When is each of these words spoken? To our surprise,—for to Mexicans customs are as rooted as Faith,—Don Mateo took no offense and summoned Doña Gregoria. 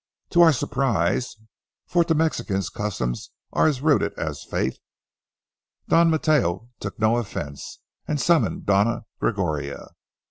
To 0.31 0.41
our 0.41 0.51
surprise,—for 0.51 2.03
to 2.05 2.15
Mexicans 2.15 2.69
customs 2.69 3.29
are 3.53 3.67
as 3.67 3.81
rooted 3.83 4.15
as 4.17 4.43
Faith,—Don 4.43 6.09
Mateo 6.09 6.69
took 6.79 6.97
no 6.97 7.17
offense 7.17 7.81
and 8.07 8.19
summoned 8.19 8.63
Doña 8.65 9.03
Gregoria. 9.19 9.89